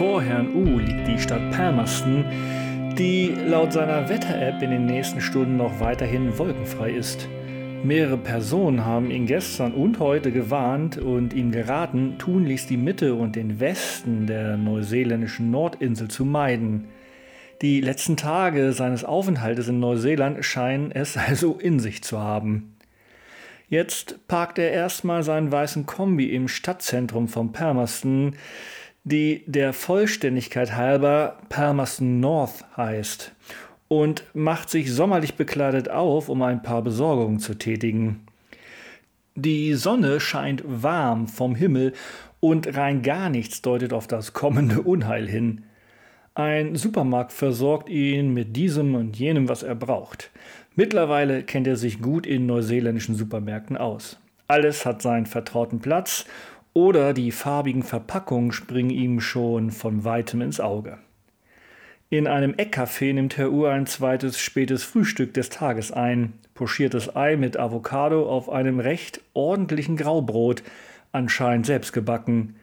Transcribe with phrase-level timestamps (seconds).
[0.00, 2.24] Vor Herrn U liegt die Stadt Palmerston,
[2.96, 7.28] die laut seiner Wetter-App in den nächsten Stunden noch weiterhin wolkenfrei ist.
[7.84, 13.36] Mehrere Personen haben ihn gestern und heute gewarnt und ihm geraten, tunlichst die Mitte und
[13.36, 16.86] den Westen der neuseeländischen Nordinsel zu meiden.
[17.60, 22.74] Die letzten Tage seines Aufenthaltes in Neuseeland scheinen es also in sich zu haben.
[23.68, 28.32] Jetzt parkt er erstmal seinen weißen Kombi im Stadtzentrum von Palmerston,
[29.04, 33.32] die der Vollständigkeit halber Palmerston North heißt,
[33.88, 38.20] und macht sich sommerlich bekleidet auf, um ein paar Besorgungen zu tätigen.
[39.34, 41.92] Die Sonne scheint warm vom Himmel
[42.38, 45.64] und rein gar nichts deutet auf das kommende Unheil hin.
[46.34, 50.30] Ein Supermarkt versorgt ihn mit diesem und jenem, was er braucht.
[50.76, 54.20] Mittlerweile kennt er sich gut in neuseeländischen Supermärkten aus.
[54.46, 56.26] Alles hat seinen vertrauten Platz
[56.72, 60.98] oder die farbigen Verpackungen springen ihm schon von weitem ins Auge.
[62.08, 66.32] In einem Eckcafé nimmt Herr Uhr ein zweites spätes Frühstück des Tages ein.
[66.54, 70.62] Pochiertes Ei mit Avocado auf einem recht ordentlichen Graubrot,
[71.12, 72.56] anscheinend selbst gebacken.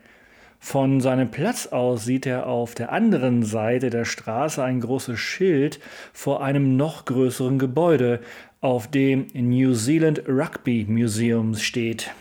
[0.59, 5.79] Von seinem Platz aus sieht er auf der anderen Seite der Straße ein großes Schild
[6.13, 8.19] vor einem noch größeren Gebäude,
[8.59, 12.11] auf dem New Zealand Rugby Museum steht.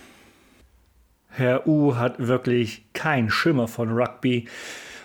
[1.37, 4.47] Herr U hat wirklich keinen Schimmer von Rugby.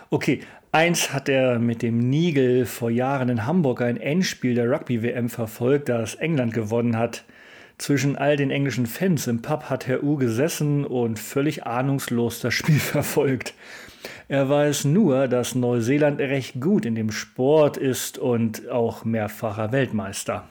[0.10, 0.40] Okay,
[0.72, 5.90] eins hat er mit dem Nigel vor Jahren in Hamburg ein Endspiel der Rugby-WM verfolgt,
[5.90, 7.26] das England gewonnen hat.
[7.78, 12.54] Zwischen all den englischen Fans im Pub hat Herr U gesessen und völlig ahnungslos das
[12.54, 13.54] Spiel verfolgt.
[14.30, 20.48] Er weiß nur, dass Neuseeland recht gut in dem Sport ist und auch mehrfacher Weltmeister.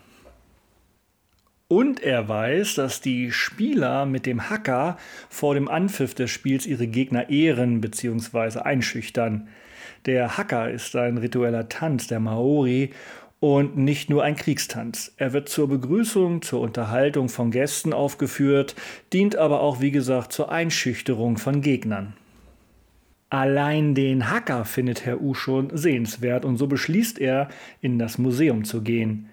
[1.72, 4.96] Und er weiß, dass die Spieler mit dem Hacker
[5.28, 8.58] vor dem Anpfiff des Spiels ihre Gegner ehren bzw.
[8.58, 9.46] einschüchtern.
[10.04, 12.90] Der Hacker ist ein ritueller Tanz der Maori
[13.38, 15.14] und nicht nur ein Kriegstanz.
[15.16, 18.74] Er wird zur Begrüßung, zur Unterhaltung von Gästen aufgeführt,
[19.12, 22.14] dient aber auch, wie gesagt, zur Einschüchterung von Gegnern.
[23.28, 27.48] Allein den Hacker findet Herr U schon sehenswert und so beschließt er,
[27.80, 29.28] in das Museum zu gehen.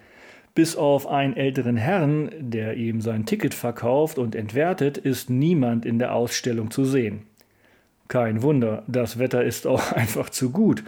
[0.57, 5.99] Bis auf einen älteren Herrn, der ihm sein Ticket verkauft und entwertet, ist niemand in
[5.99, 7.27] der Ausstellung zu sehen.
[8.07, 10.83] Kein Wunder, das Wetter ist auch einfach zu gut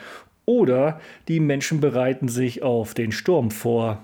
[0.45, 4.01] oder die Menschen bereiten sich auf den Sturm vor.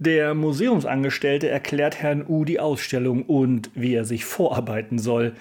[0.00, 5.34] Der Museumsangestellte erklärt Herrn U die Ausstellung und wie er sich vorarbeiten soll.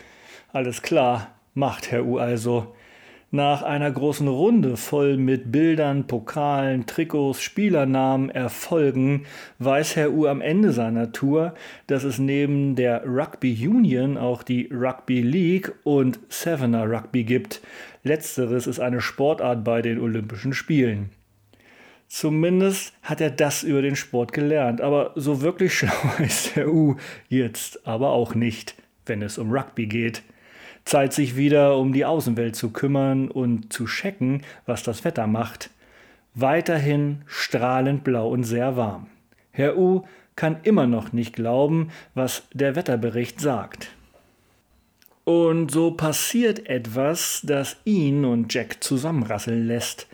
[0.51, 2.75] Alles klar, macht Herr U also.
[3.35, 9.25] Nach einer großen Runde voll mit Bildern, Pokalen, Trikots, Spielernamen, Erfolgen
[9.57, 11.55] weiß Herr U am Ende seiner Tour,
[11.87, 17.61] dass es neben der Rugby Union auch die Rugby League und Sevener Rugby gibt.
[18.03, 21.09] Letzteres ist eine Sportart bei den Olympischen Spielen.
[22.07, 25.89] Zumindest hat er das über den Sport gelernt, aber so wirklich schlau
[26.23, 26.97] ist Herr U
[27.29, 28.75] jetzt aber auch nicht,
[29.07, 30.21] wenn es um Rugby geht.
[30.85, 35.69] Zeit, sich wieder um die Außenwelt zu kümmern und zu checken, was das Wetter macht.
[36.35, 39.07] Weiterhin strahlend blau und sehr warm.
[39.51, 40.03] Herr U
[40.35, 43.91] kann immer noch nicht glauben, was der Wetterbericht sagt.
[45.25, 50.07] Und so passiert etwas, das ihn und Jack zusammenrasseln lässt.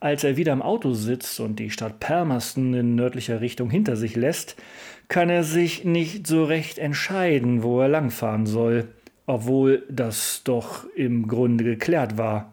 [0.00, 4.16] Als er wieder im Auto sitzt und die Stadt Palmerston in nördlicher Richtung hinter sich
[4.16, 4.56] lässt,
[5.08, 8.88] kann er sich nicht so recht entscheiden, wo er langfahren soll
[9.30, 12.52] obwohl das doch im Grunde geklärt war.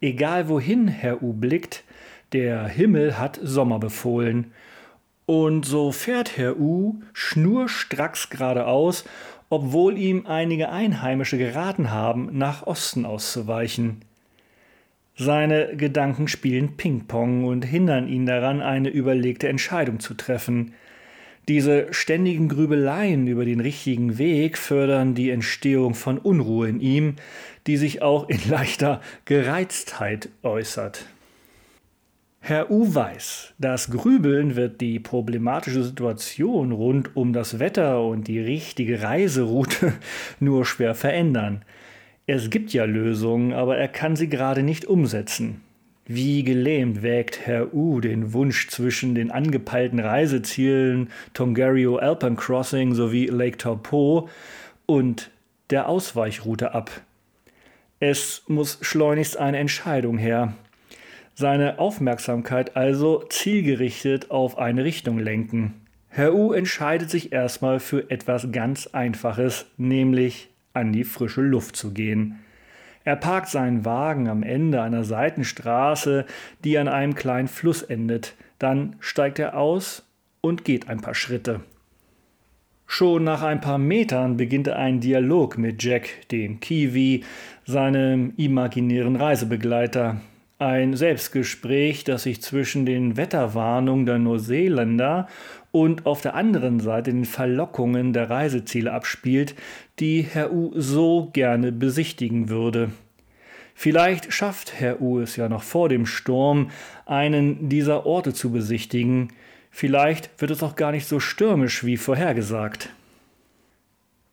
[0.00, 1.84] Egal wohin Herr U blickt,
[2.32, 4.52] der Himmel hat Sommer befohlen.
[5.26, 9.04] Und so fährt Herr U schnurstracks geradeaus,
[9.50, 14.00] obwohl ihm einige Einheimische geraten haben, nach Osten auszuweichen.
[15.16, 20.72] Seine Gedanken spielen Ping-Pong und hindern ihn daran, eine überlegte Entscheidung zu treffen.
[21.48, 27.14] Diese ständigen Grübeleien über den richtigen Weg fördern die Entstehung von Unruhe in ihm,
[27.68, 31.06] die sich auch in leichter Gereiztheit äußert.
[32.40, 38.38] Herr U weiß, das Grübeln wird die problematische Situation rund um das Wetter und die
[38.38, 39.94] richtige Reiseroute
[40.40, 41.64] nur schwer verändern.
[42.26, 45.60] Es gibt ja Lösungen, aber er kann sie gerade nicht umsetzen.
[46.08, 53.26] Wie gelähmt wägt Herr U den Wunsch zwischen den angepeilten Reisezielen Tongariro Alpine Crossing sowie
[53.26, 54.28] Lake Taupo
[54.86, 55.30] und
[55.70, 56.92] der Ausweichroute ab.
[57.98, 60.54] Es muss schleunigst eine Entscheidung her.
[61.34, 65.74] Seine Aufmerksamkeit also zielgerichtet auf eine Richtung lenken.
[66.08, 71.92] Herr U entscheidet sich erstmal für etwas ganz Einfaches, nämlich an die frische Luft zu
[71.92, 72.38] gehen.
[73.06, 76.26] Er parkt seinen Wagen am Ende einer Seitenstraße,
[76.64, 78.34] die an einem kleinen Fluss endet.
[78.58, 80.04] Dann steigt er aus
[80.40, 81.60] und geht ein paar Schritte.
[82.84, 87.22] Schon nach ein paar Metern beginnt er einen Dialog mit Jack, dem Kiwi,
[87.64, 90.20] seinem imaginären Reisebegleiter.
[90.58, 95.28] Ein Selbstgespräch, das sich zwischen den Wetterwarnungen der Neuseeländer
[95.70, 99.54] und auf der anderen Seite den Verlockungen der Reiseziele abspielt,
[99.98, 102.90] die Herr U so gerne besichtigen würde.
[103.74, 106.70] Vielleicht schafft Herr U es ja noch vor dem Sturm,
[107.04, 109.34] einen dieser Orte zu besichtigen,
[109.70, 112.88] vielleicht wird es auch gar nicht so stürmisch wie vorhergesagt.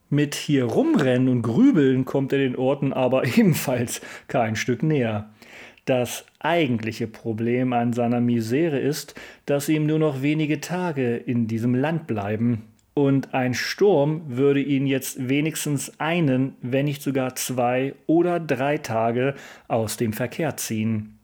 [0.09, 3.99] Mit hier rumrennen und grübeln kommt er den Orten aber ebenfalls
[4.29, 5.29] kein Stück näher.
[5.85, 9.15] Das eigentliche Problem an seiner Misere ist,
[9.45, 12.63] dass ihm nur noch wenige Tage in diesem Land bleiben.
[12.93, 19.33] Und ein Sturm würde ihn jetzt wenigstens einen, wenn nicht sogar zwei oder drei Tage
[19.67, 21.17] aus dem Verkehr ziehen.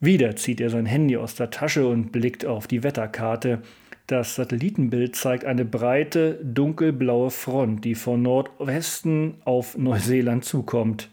[0.00, 3.60] Wieder zieht er sein Handy aus der Tasche und blickt auf die Wetterkarte.
[4.06, 11.10] Das Satellitenbild zeigt eine breite, dunkelblaue Front, die von Nordwesten auf Neuseeland zukommt.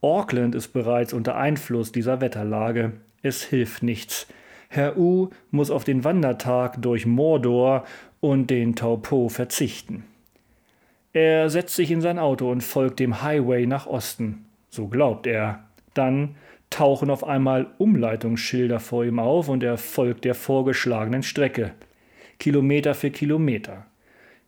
[0.00, 2.92] Auckland ist bereits unter Einfluss dieser Wetterlage.
[3.22, 4.26] Es hilft nichts.
[4.68, 7.84] Herr U muss auf den Wandertag durch Mordor
[8.20, 10.04] und den Taupo verzichten.
[11.12, 14.44] Er setzt sich in sein Auto und folgt dem Highway nach Osten.
[14.68, 15.64] So glaubt er.
[15.94, 16.36] Dann
[16.70, 21.72] tauchen auf einmal Umleitungsschilder vor ihm auf und er folgt der vorgeschlagenen Strecke.
[22.38, 23.86] Kilometer für Kilometer.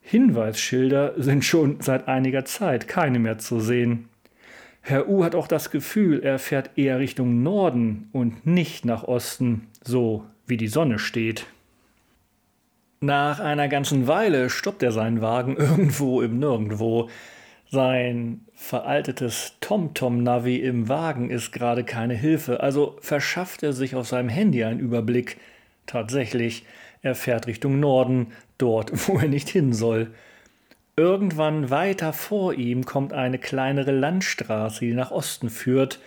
[0.03, 4.10] Hinweisschilder sind schon seit einiger Zeit keine mehr zu sehen.
[4.83, 9.69] Herr U hat auch das Gefühl, er fährt eher Richtung Norden und nicht nach Osten,
[9.83, 11.47] so wie die Sonne steht.
[13.01, 17.09] Nach einer ganzen Weile stoppt er seinen Wagen irgendwo im Nirgendwo.
[17.71, 24.29] Sein veraltetes TomTom-Navi im Wagen ist gerade keine Hilfe, also verschafft er sich auf seinem
[24.29, 25.39] Handy einen Überblick.
[25.87, 26.65] Tatsächlich,
[27.01, 30.11] er fährt Richtung Norden, dort, wo er nicht hin soll.
[31.01, 35.99] Irgendwann weiter vor ihm kommt eine kleinere Landstraße, die nach Osten führt,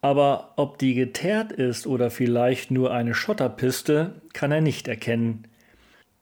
[0.00, 5.48] aber ob die geteert ist oder vielleicht nur eine Schotterpiste, kann er nicht erkennen.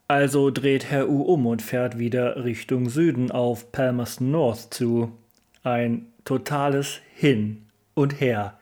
[0.09, 5.13] Also dreht Herr U um und fährt wieder Richtung Süden auf Palmerston North zu.
[5.63, 8.59] Ein totales Hin und Her.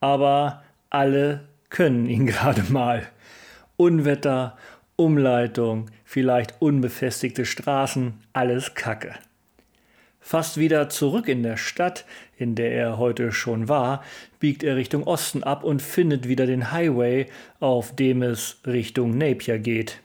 [0.00, 3.02] Aber alle können ihn gerade mal.
[3.76, 4.56] Unwetter,
[5.00, 9.14] Umleitung, vielleicht unbefestigte Straßen, alles Kacke.
[10.18, 12.04] Fast wieder zurück in der Stadt,
[12.36, 14.02] in der er heute schon war,
[14.40, 17.26] biegt er Richtung Osten ab und findet wieder den Highway,
[17.60, 20.00] auf dem es Richtung Napier geht.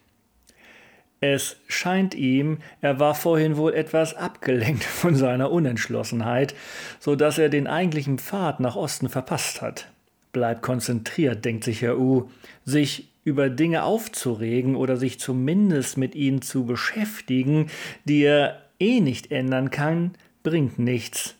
[1.21, 6.53] Es scheint ihm, er war vorhin wohl etwas abgelenkt von seiner Unentschlossenheit,
[6.99, 9.87] so dass er den eigentlichen Pfad nach Osten verpasst hat.
[10.33, 12.29] Bleib konzentriert, denkt sich Herr U.
[12.63, 17.67] Sich über Dinge aufzuregen oder sich zumindest mit ihnen zu beschäftigen,
[18.05, 20.11] die er eh nicht ändern kann,
[20.43, 21.35] bringt nichts.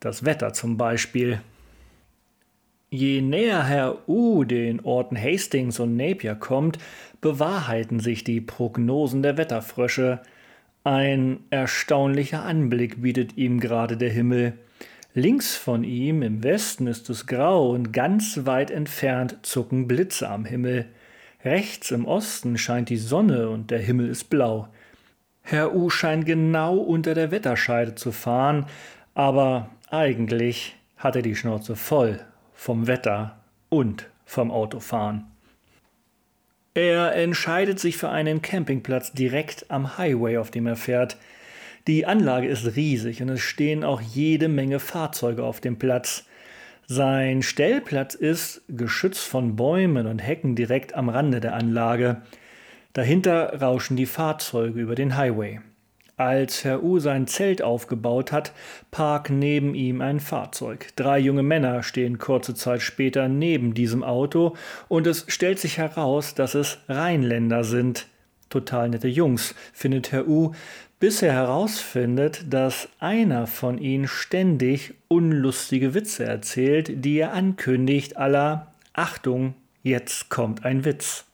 [0.00, 1.40] Das Wetter zum Beispiel.
[2.88, 6.78] Je näher Herr U den Orten Hastings und Napier kommt,
[7.20, 10.20] bewahrheiten sich die Prognosen der Wetterfrösche.
[10.82, 14.54] Ein erstaunlicher Anblick bietet ihm gerade der Himmel.
[15.12, 20.44] Links von ihm im Westen ist es grau und ganz weit entfernt zucken Blitze am
[20.44, 20.86] Himmel.
[21.44, 24.68] Rechts im Osten scheint die Sonne und der Himmel ist blau.
[25.42, 28.66] Herr U scheint genau unter der Wetterscheide zu fahren,
[29.14, 32.20] aber eigentlich hat er die Schnauze voll
[32.52, 35.24] vom Wetter und vom Autofahren.
[36.74, 41.16] Er entscheidet sich für einen Campingplatz direkt am Highway, auf dem er fährt.
[41.86, 46.26] Die Anlage ist riesig und es stehen auch jede Menge Fahrzeuge auf dem Platz.
[46.92, 52.22] Sein Stellplatz ist, geschützt von Bäumen und Hecken direkt am Rande der Anlage.
[52.94, 55.60] Dahinter rauschen die Fahrzeuge über den Highway.
[56.16, 58.52] Als Herr U sein Zelt aufgebaut hat,
[58.90, 60.88] parkt neben ihm ein Fahrzeug.
[60.96, 64.56] Drei junge Männer stehen kurze Zeit später neben diesem Auto
[64.88, 68.08] und es stellt sich heraus, dass es Rheinländer sind.
[68.48, 70.54] Total nette Jungs, findet Herr U,
[71.00, 78.72] bis er herausfindet, dass einer von ihnen ständig unlustige Witze erzählt, die er ankündigt, aller
[78.92, 81.24] Achtung, jetzt kommt ein Witz.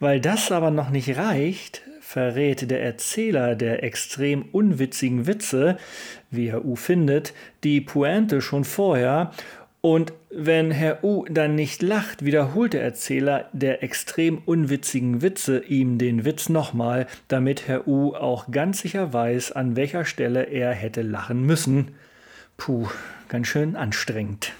[0.00, 5.78] Weil das aber noch nicht reicht, verrät der Erzähler der extrem unwitzigen Witze,
[6.30, 9.32] wie Herr U findet, die Pointe schon vorher
[9.80, 15.96] und wenn Herr U dann nicht lacht, wiederholt der Erzähler der extrem unwitzigen Witze ihm
[15.96, 21.02] den Witz nochmal, damit Herr U auch ganz sicher weiß, an welcher Stelle er hätte
[21.02, 21.92] lachen müssen.
[22.58, 22.88] Puh,
[23.28, 24.52] ganz schön anstrengend.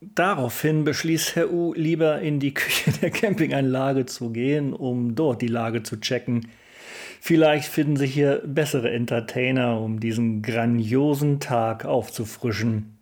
[0.00, 5.48] Daraufhin beschließt Herr U, lieber in die Küche der Campinganlage zu gehen, um dort die
[5.48, 6.48] Lage zu checken.
[7.20, 12.96] Vielleicht finden sich hier bessere Entertainer, um diesen grandiosen Tag aufzufrischen.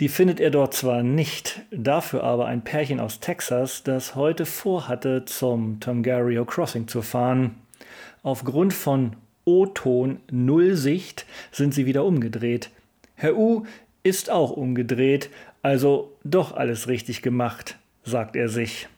[0.00, 5.24] Die findet er dort zwar nicht, dafür aber ein Pärchen aus Texas, das heute vorhatte,
[5.24, 7.56] zum Tongariro Crossing zu fahren.
[8.22, 12.70] Aufgrund von O-Ton Null Sicht sind sie wieder umgedreht.
[13.16, 13.64] Herr U
[14.04, 15.30] ist auch umgedreht,
[15.62, 18.88] also doch alles richtig gemacht, sagt er sich.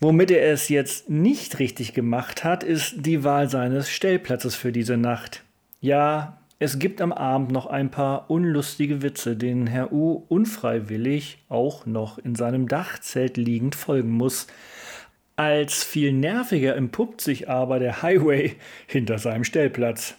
[0.00, 4.96] Womit er es jetzt nicht richtig gemacht hat, ist die Wahl seines Stellplatzes für diese
[4.96, 5.42] Nacht.
[5.80, 11.86] Ja, es gibt am Abend noch ein paar unlustige Witze, denen Herr U unfreiwillig auch
[11.86, 14.48] noch in seinem Dachzelt liegend folgen muss.
[15.36, 18.56] Als viel nerviger empuppt sich aber der Highway
[18.88, 20.16] hinter seinem Stellplatz.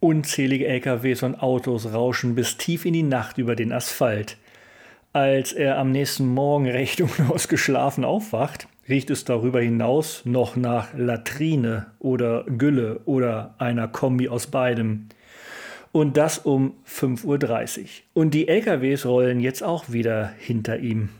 [0.00, 4.36] Unzählige LKWs und Autos rauschen bis tief in die Nacht über den Asphalt.
[5.12, 11.86] Als er am nächsten Morgen recht unausgeschlafen aufwacht, riecht es darüber hinaus noch nach Latrine
[11.98, 15.08] oder Gülle oder einer Kombi aus beidem.
[15.92, 17.86] Und das um 5.30 Uhr.
[18.14, 21.10] Und die LKWs rollen jetzt auch wieder hinter ihm.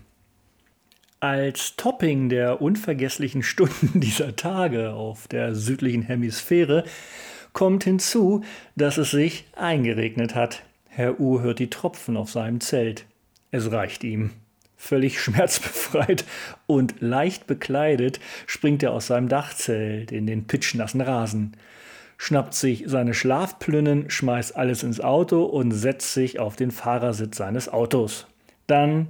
[1.21, 6.85] Als Topping der unvergesslichen Stunden dieser Tage auf der südlichen Hemisphäre
[7.53, 8.43] kommt hinzu,
[8.77, 10.65] dass es sich eingeregnet hat.
[10.89, 13.07] Herr U hört die Tropfen auf seinem Zelt.
[13.51, 14.31] Es reicht ihm.
[14.83, 16.25] Völlig schmerzbefreit
[16.67, 21.53] und leicht bekleidet springt er aus seinem Dachzelt in den pitschnassen Rasen,
[22.19, 27.69] schnappt sich seine Schlafplünnen, schmeißt alles ins Auto und setzt sich auf den Fahrersitz seines
[27.69, 28.27] Autos.
[28.67, 29.07] Dann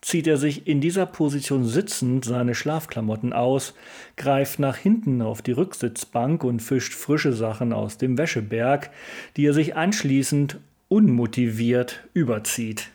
[0.00, 3.74] zieht er sich in dieser Position sitzend seine Schlafklamotten aus,
[4.16, 8.90] greift nach hinten auf die Rücksitzbank und fischt frische Sachen aus dem Wäscheberg,
[9.36, 12.90] die er sich anschließend unmotiviert überzieht.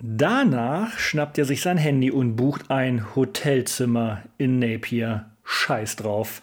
[0.00, 5.26] Danach schnappt er sich sein Handy und bucht ein Hotelzimmer in Napier.
[5.42, 6.42] Scheiß drauf.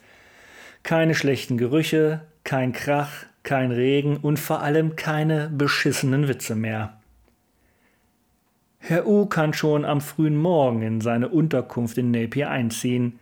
[0.84, 3.12] Keine schlechten Gerüche, kein Krach,
[3.44, 6.98] kein Regen und vor allem keine beschissenen Witze mehr.
[8.80, 13.20] Herr U kann schon am frühen Morgen in seine Unterkunft in Napier einziehen.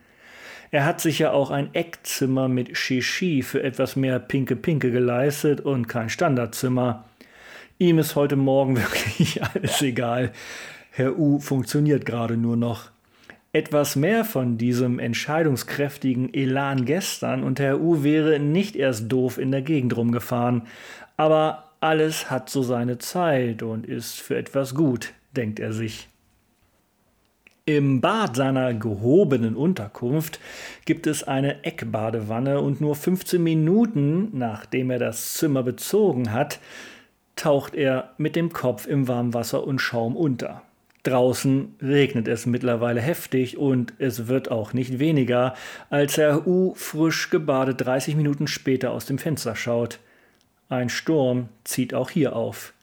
[0.72, 5.88] Er hat sich ja auch ein Eckzimmer mit Shishi für etwas mehr Pinke-Pinke geleistet und
[5.88, 7.06] kein Standardzimmer.
[7.84, 10.32] Ihm ist heute Morgen wirklich alles egal.
[10.92, 12.92] Herr U funktioniert gerade nur noch.
[13.52, 19.52] Etwas mehr von diesem entscheidungskräftigen Elan gestern und Herr U wäre nicht erst doof in
[19.52, 20.62] der Gegend rumgefahren.
[21.18, 26.08] Aber alles hat so seine Zeit und ist für etwas gut, denkt er sich.
[27.66, 30.40] Im Bad seiner gehobenen Unterkunft
[30.86, 36.62] gibt es eine Eckbadewanne und nur 15 Minuten nachdem er das Zimmer bezogen hat,
[37.36, 40.62] taucht er mit dem Kopf im Warmwasser und Schaum unter.
[41.04, 45.54] Draußen regnet es mittlerweile heftig und es wird auch nicht weniger,
[45.90, 50.00] als Herr U frisch gebadet 30 Minuten später aus dem Fenster schaut.
[50.70, 52.74] Ein Sturm zieht auch hier auf.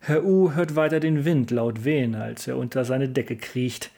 [0.00, 3.92] Herr U hört weiter den Wind laut wehen, als er unter seine Decke kriecht.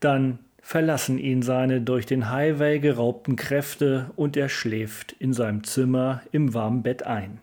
[0.00, 6.22] Dann verlassen ihn seine durch den Highway geraubten Kräfte und er schläft in seinem Zimmer
[6.32, 7.40] im warmen Bett ein.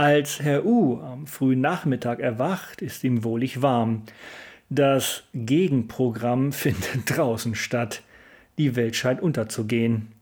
[0.00, 4.04] Als Herr U am frühen Nachmittag erwacht, ist ihm wohlig warm.
[4.70, 8.02] Das Gegenprogramm findet draußen statt.
[8.56, 10.12] Die Welt scheint unterzugehen.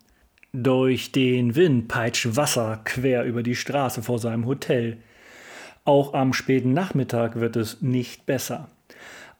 [0.52, 4.96] Durch den Wind peitscht Wasser quer über die Straße vor seinem Hotel.
[5.84, 8.68] Auch am späten Nachmittag wird es nicht besser.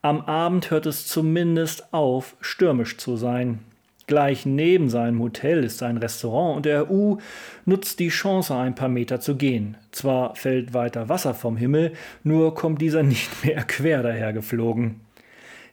[0.02, 3.59] Am Abend hört es zumindest auf, stürmisch zu sein.
[4.08, 7.18] Gleich neben seinem Hotel ist ein Restaurant und der U
[7.66, 9.76] nutzt die Chance, ein paar Meter zu gehen.
[9.92, 11.92] Zwar fällt weiter Wasser vom Himmel,
[12.24, 15.00] nur kommt dieser nicht mehr quer dahergeflogen.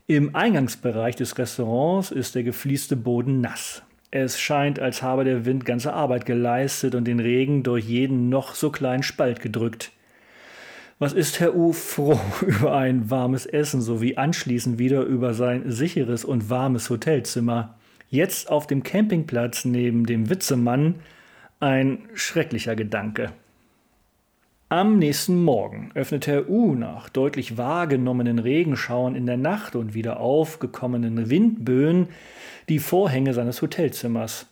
[0.05, 3.83] Im Eingangsbereich des Restaurants ist der gefließte Boden nass.
[4.11, 8.53] Es scheint, als habe der Wind ganze Arbeit geleistet und den Regen durch jeden noch
[8.53, 9.93] so kleinen Spalt gedrückt.
[10.99, 16.25] Was ist Herr U froh über ein warmes Essen sowie anschließend wieder über sein sicheres
[16.25, 17.75] und warmes Hotelzimmer?
[18.15, 20.95] Jetzt auf dem Campingplatz neben dem Witzemann
[21.59, 23.33] ein schrecklicher Gedanke.
[24.69, 30.21] Am nächsten Morgen öffnet Herr U nach deutlich wahrgenommenen Regenschauern in der Nacht und wieder
[30.21, 32.07] aufgekommenen Windböen
[32.69, 34.47] die Vorhänge seines Hotelzimmers.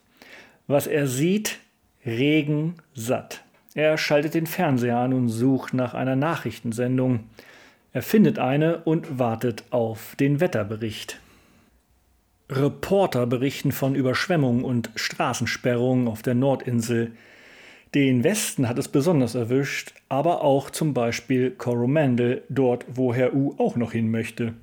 [0.67, 1.59] Was er sieht,
[2.05, 3.45] Regen satt.
[3.75, 7.21] Er schaltet den Fernseher an und sucht nach einer Nachrichtensendung.
[7.93, 11.21] Er findet eine und wartet auf den Wetterbericht.
[12.55, 17.11] Reporter berichten von Überschwemmungen und Straßensperrungen auf der Nordinsel.
[17.93, 23.55] Den Westen hat es besonders erwischt, aber auch zum Beispiel Coromandel, dort wo Herr U
[23.57, 24.53] auch noch hin möchte.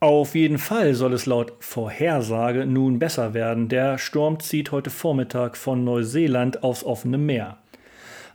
[0.00, 3.68] Auf jeden Fall soll es laut Vorhersage nun besser werden.
[3.68, 7.58] Der Sturm zieht heute Vormittag von Neuseeland aufs offene Meer.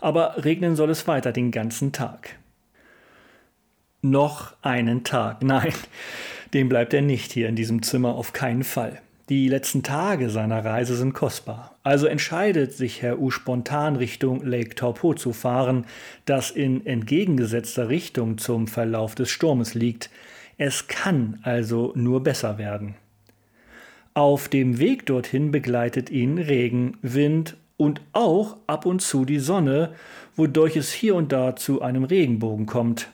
[0.02, 2.36] Aber regnen soll es weiter den ganzen Tag.
[4.02, 5.42] Noch einen Tag.
[5.44, 5.74] Nein,
[6.54, 9.02] dem bleibt er nicht hier in diesem Zimmer auf keinen Fall.
[9.30, 11.76] Die letzten Tage seiner Reise sind kostbar.
[11.82, 15.86] Also entscheidet sich Herr U spontan Richtung Lake Taupo zu fahren,
[16.26, 20.10] das in entgegengesetzter Richtung zum Verlauf des Sturmes liegt.
[20.58, 22.96] Es kann also nur besser werden.
[24.14, 29.94] Auf dem Weg dorthin begleitet ihn Regen, Wind und auch ab und zu die Sonne,
[30.36, 33.08] wodurch es hier und da zu einem Regenbogen kommt.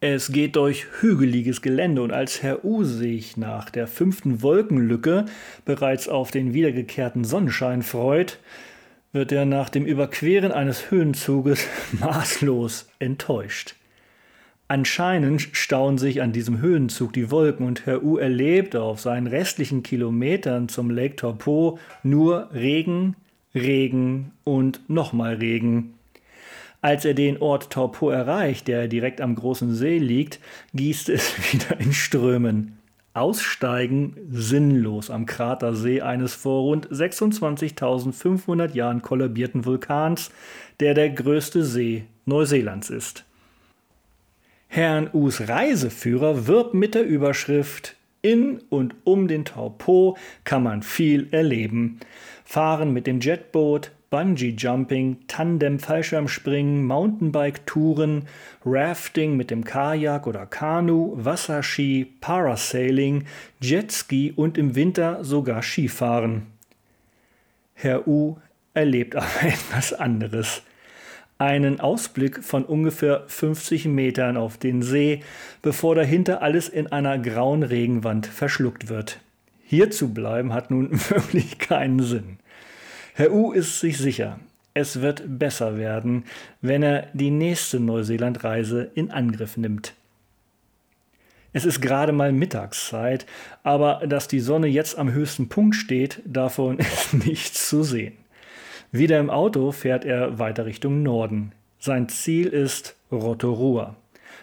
[0.00, 5.24] Es geht durch hügeliges Gelände und als Herr U sich nach der fünften Wolkenlücke
[5.64, 8.38] bereits auf den wiedergekehrten Sonnenschein freut,
[9.12, 13.76] wird er nach dem Überqueren eines Höhenzuges maßlos enttäuscht.
[14.66, 19.82] Anscheinend stauen sich an diesem Höhenzug die Wolken und Herr U erlebt auf seinen restlichen
[19.82, 23.14] Kilometern zum Lake Taupo nur Regen,
[23.54, 25.94] Regen und nochmal Regen.
[26.84, 30.38] Als er den Ort Taupo erreicht, der direkt am großen See liegt,
[30.74, 32.76] gießt es wieder in Strömen.
[33.14, 40.30] Aussteigen sinnlos am Kratersee eines vor rund 26.500 Jahren kollabierten Vulkans,
[40.78, 43.24] der der größte See Neuseelands ist.
[44.68, 51.28] Herrn Us Reiseführer wirbt mit der Überschrift In und um den Taupo kann man viel
[51.30, 51.98] erleben.
[52.44, 58.28] Fahren mit dem Jetboot, Bungee-Jumping, Tandem-Fallschirmspringen, Mountainbike-Touren,
[58.64, 63.24] Rafting mit dem Kajak oder Kanu, Wasserski, Parasailing,
[63.60, 66.46] Jetski und im Winter sogar Skifahren.
[67.74, 68.36] Herr U
[68.72, 70.62] erlebt aber etwas anderes
[71.38, 75.24] einen Ausblick von ungefähr 50 Metern auf den See,
[75.60, 79.18] bevor dahinter alles in einer grauen Regenwand verschluckt wird.
[79.64, 82.38] Hier zu bleiben hat nun wirklich keinen Sinn.
[83.16, 84.40] Herr U ist sich sicher,
[84.74, 86.24] es wird besser werden,
[86.62, 89.94] wenn er die nächste Neuseelandreise in Angriff nimmt.
[91.52, 93.24] Es ist gerade mal Mittagszeit,
[93.62, 98.14] aber dass die Sonne jetzt am höchsten Punkt steht, davon ist nichts zu sehen.
[98.90, 101.52] Wieder im Auto fährt er weiter Richtung Norden.
[101.78, 103.94] Sein Ziel ist Rotorua.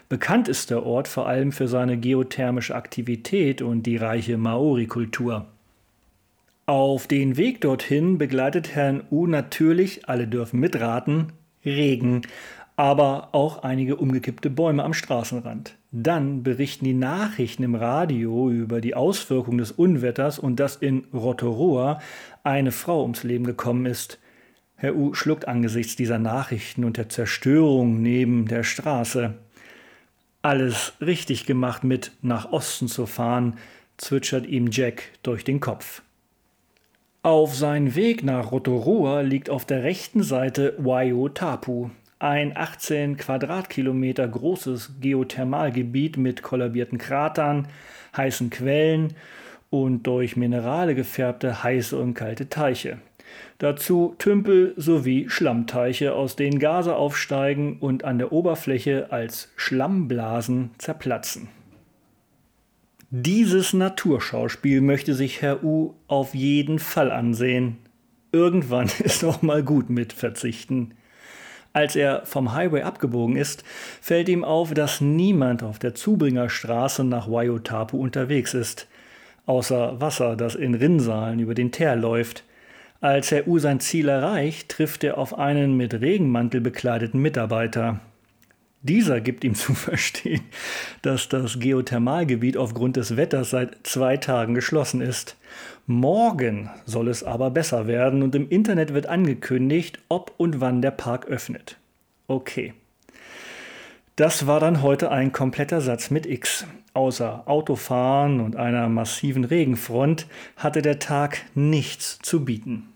[0.08, 5.48] Bekannt ist der Ort vor allem für seine geothermische Aktivität und die reiche Maori-Kultur.
[6.72, 11.34] Auf den Weg dorthin begleitet Herrn U natürlich, alle dürfen mitraten,
[11.66, 12.22] Regen,
[12.78, 15.76] aber auch einige umgekippte Bäume am Straßenrand.
[15.92, 22.00] Dann berichten die Nachrichten im Radio über die Auswirkungen des Unwetters und dass in Rotorua
[22.44, 24.18] eine Frau ums Leben gekommen ist.
[24.78, 29.34] Herr U schluckt angesichts dieser Nachrichten und der Zerstörung neben der Straße.
[30.42, 33.58] Alles richtig gemacht mit nach Osten zu fahren,
[33.98, 36.02] zwitschert ihm Jack durch den Kopf.
[37.24, 44.94] Auf seinem Weg nach Rotorua liegt auf der rechten Seite Waiotapu, ein 18 Quadratkilometer großes
[45.02, 47.68] Geothermalgebiet mit kollabierten Kratern,
[48.18, 49.14] heißen Quellen
[49.70, 52.98] und durch Minerale gefärbte heiße und kalte Teiche.
[53.60, 61.50] Dazu Tümpel sowie Schlammteiche, aus denen Gase aufsteigen und an der Oberfläche als Schlammblasen zerplatzen.
[63.14, 67.76] Dieses Naturschauspiel möchte sich Herr U auf jeden Fall ansehen.
[68.32, 70.94] Irgendwann ist auch mal gut mit Verzichten.
[71.74, 73.66] Als er vom Highway abgebogen ist,
[74.00, 78.88] fällt ihm auf, dass niemand auf der Zubringerstraße nach Waiotapu unterwegs ist,
[79.46, 82.46] außer Wasser, das in Rinnsalen über den Teer läuft.
[83.02, 88.00] Als Herr U sein Ziel erreicht, trifft er auf einen mit Regenmantel bekleideten Mitarbeiter.
[88.84, 90.42] Dieser gibt ihm zu verstehen,
[91.02, 95.38] dass das Geothermalgebiet aufgrund des Wetters seit zwei Tagen geschlossen ist.
[95.88, 100.92] Morgen soll es aber besser werden und im Internet wird angekündigt, ob und wann der
[100.92, 101.78] Park öffnet.
[102.28, 102.74] Okay.
[104.16, 106.66] Das war dann heute ein kompletter Satz mit X.
[106.94, 112.88] Außer Autofahren und einer massiven Regenfront hatte der Tag nichts zu bieten.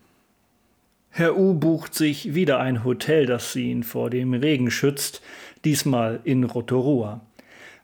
[1.10, 5.22] Herr U bucht sich wieder ein Hotel, das ihn vor dem Regen schützt,
[5.66, 7.22] diesmal in Rotorua.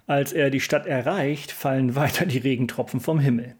[0.07, 3.55] Als er die Stadt erreicht, fallen weiter die Regentropfen vom Himmel.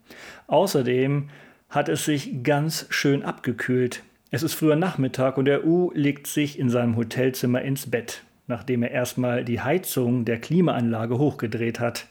[0.46, 1.28] Außerdem
[1.68, 4.02] hat es sich ganz schön abgekühlt.
[4.30, 8.82] Es ist früher Nachmittag und der U legt sich in seinem Hotelzimmer ins Bett, nachdem
[8.82, 12.06] er erstmal die Heizung der Klimaanlage hochgedreht hat.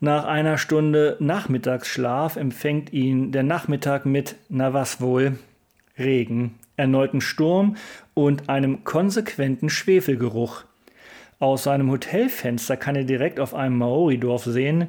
[0.00, 5.38] Nach einer Stunde Nachmittagsschlaf empfängt ihn der Nachmittag mit, na was wohl,
[5.98, 7.76] Regen, erneuten Sturm
[8.12, 10.64] und einem konsequenten Schwefelgeruch.
[11.38, 14.88] Aus seinem Hotelfenster kann er direkt auf einem Maori-Dorf sehen,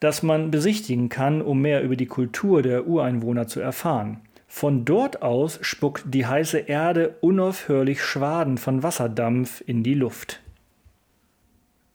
[0.00, 4.20] das man besichtigen kann, um mehr über die Kultur der Ureinwohner zu erfahren.
[4.48, 10.40] Von dort aus spuckt die heiße Erde unaufhörlich Schwaden von Wasserdampf in die Luft.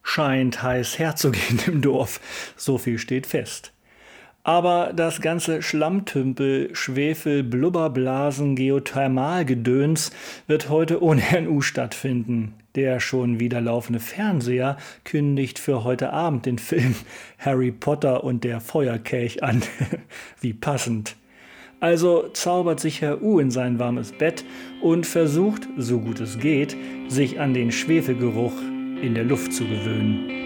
[0.03, 2.21] Scheint heiß herzugehen im Dorf,
[2.55, 3.73] so viel steht fest.
[4.47, 10.11] Aber das ganze Schlammtümpel, Schwefel, Blubberblasen, Geothermalgedöns
[10.47, 12.53] wird heute ohne NU stattfinden.
[12.73, 16.95] Der schon wieder laufende Fernseher kündigt für heute Abend den Film
[17.39, 19.63] Harry Potter und der Feuerkelch an.
[20.39, 21.17] Wie passend.
[21.81, 24.45] Also zaubert sich Herr U in sein warmes Bett
[24.81, 26.77] und versucht, so gut es geht,
[27.09, 28.53] sich an den Schwefelgeruch
[29.01, 30.37] in der Luft zu gewöhnen.